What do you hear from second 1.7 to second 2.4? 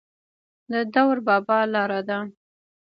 لاره ده